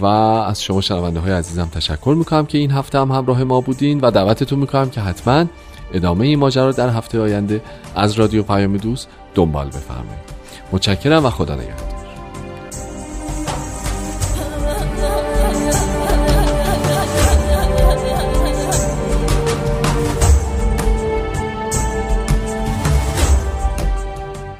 و 0.01 0.05
از 0.05 0.63
شما 0.63 0.81
شنونده 0.81 1.19
های 1.19 1.31
عزیزم 1.31 1.65
تشکر 1.65 2.15
می‌کنم 2.17 2.45
که 2.45 2.57
این 2.57 2.71
هفته 2.71 2.99
هم 2.99 3.11
همراه 3.11 3.43
ما 3.43 3.61
بودین 3.61 3.99
و 3.99 4.11
دعوتتون 4.11 4.59
می‌کنم 4.59 4.89
که 4.89 5.01
حتما 5.01 5.45
ادامه 5.93 6.27
این 6.27 6.39
ماجرا 6.39 6.71
در 6.71 6.89
هفته 6.89 7.19
آینده 7.19 7.61
از 7.95 8.13
رادیو 8.13 8.43
پیام 8.43 8.77
دوست 8.77 9.07
دنبال 9.35 9.67
بفرمایید. 9.67 10.31
متشکرم 10.71 11.25
و 11.25 11.29
خدا 11.29 11.55
نگهدار. 11.55 12.00